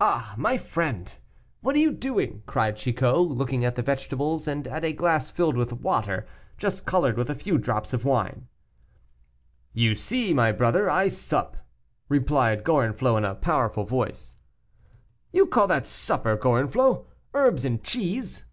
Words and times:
"Ah, 0.00 0.34
my 0.36 0.58
friend! 0.58 1.14
what 1.60 1.76
are 1.76 1.78
you 1.78 1.92
doing?" 1.92 2.42
cried 2.44 2.76
Chicot, 2.76 3.16
looking 3.20 3.64
at 3.64 3.76
the 3.76 3.82
vegetables 3.84 4.48
and 4.48 4.66
at 4.66 4.84
a 4.84 4.92
glass 4.92 5.30
filled 5.30 5.56
with 5.56 5.72
water 5.72 6.26
just 6.58 6.84
colored 6.84 7.16
with 7.16 7.30
a 7.30 7.36
few 7.36 7.56
drops 7.56 7.92
of 7.92 8.04
wine. 8.04 8.48
"You 9.72 9.94
see, 9.94 10.34
my 10.34 10.50
brother, 10.50 10.90
I 10.90 11.06
sup," 11.06 11.56
replied 12.08 12.64
Gorenflot 12.64 13.18
in 13.18 13.24
a 13.24 13.36
powerful 13.36 13.84
voice. 13.84 14.34
"You 15.30 15.46
call 15.46 15.68
that 15.68 15.86
supper, 15.86 16.36
Gorenflot! 16.36 17.04
Herbs 17.32 17.64
and 17.64 17.80
cheese?" 17.84 18.46